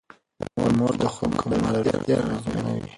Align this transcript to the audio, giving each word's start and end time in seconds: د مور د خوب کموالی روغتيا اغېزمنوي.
د 0.59 0.59
مور 0.77 0.93
د 1.01 1.03
خوب 1.13 1.31
کموالی 1.41 1.81
روغتيا 1.85 2.15
اغېزمنوي. 2.21 2.79